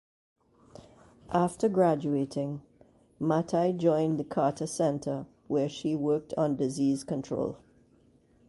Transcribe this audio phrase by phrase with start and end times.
[1.31, 2.63] After graduating
[3.21, 7.57] Mathai joined the Carter Center where she worked on disease control.